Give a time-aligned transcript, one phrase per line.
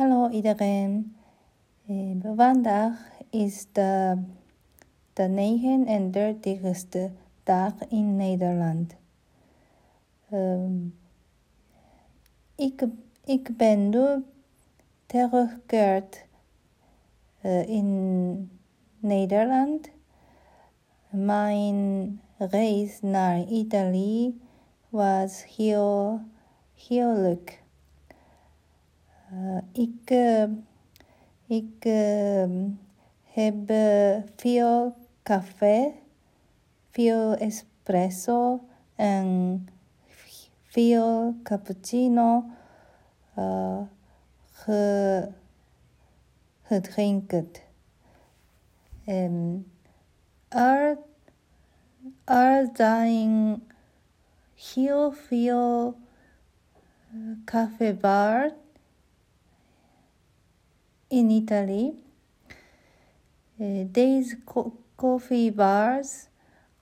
[0.00, 1.16] Hallo iedereen.
[2.36, 4.22] Vandaag is de,
[5.12, 7.12] de 39ste
[7.42, 8.96] dag in Nederland.
[10.32, 10.98] Um,
[12.54, 12.86] ik,
[13.24, 14.22] ik ben nu
[17.66, 18.50] in
[18.98, 19.90] Nederland.
[21.10, 24.40] Mijn reis naar Italië
[24.88, 26.20] was heel
[26.74, 27.50] heerlijk.
[27.50, 27.59] Uh,
[29.72, 30.44] ik, uh,
[31.46, 32.44] ik uh,
[33.22, 33.72] heb
[34.36, 35.92] veel café,
[36.90, 38.60] veel espresso
[38.94, 39.66] en
[40.62, 42.44] veel cappuccino
[44.50, 45.28] ge,
[46.62, 47.50] gedrinken.
[49.06, 49.72] Um,
[50.48, 50.98] er,
[52.24, 53.62] er zijn
[54.54, 55.98] heel veel
[57.44, 58.52] cafébars
[61.10, 61.92] in Italy.
[63.58, 66.28] Uh, these co- coffee bars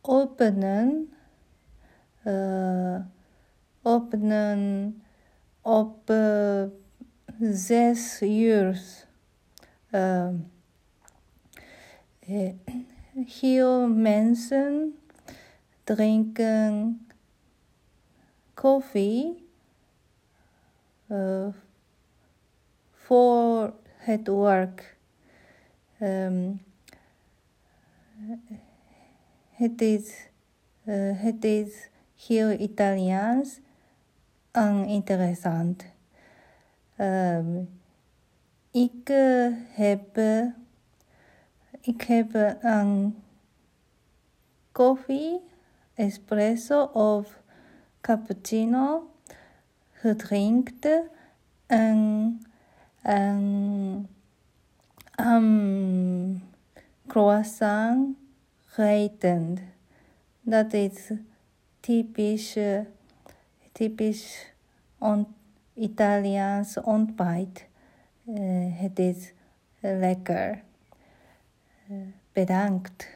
[0.00, 1.12] openen,
[2.26, 3.00] uh,
[3.82, 5.02] openen
[5.62, 6.64] op uh,
[7.40, 9.06] zes uur.
[13.26, 14.98] Heel mensen
[15.84, 17.06] drinken
[22.92, 23.72] voor
[24.04, 24.96] het werk.
[26.00, 26.62] Um,
[29.50, 30.28] het, is,
[30.84, 31.88] uh, het is
[32.26, 33.60] heel Italiaans
[34.50, 35.84] en interessant.
[36.98, 37.68] Um,
[38.70, 39.08] ik
[39.68, 40.18] heb,
[41.80, 43.22] ik heb een
[44.72, 45.40] koffie,
[45.94, 47.42] espresso of
[48.00, 49.10] cappuccino
[49.92, 51.08] gedronken
[51.66, 52.40] en
[53.02, 53.73] een
[55.34, 56.40] ham
[57.08, 58.16] croissant
[58.76, 59.60] reitend.
[60.44, 61.12] Das ist
[61.82, 62.56] typisch,
[63.72, 64.46] typisch
[65.00, 65.26] und
[65.74, 67.62] Italiens ontbite.
[68.26, 69.34] Uh, äh, Es ist
[69.82, 70.52] lecker.
[71.88, 73.06] Äh, bedankt.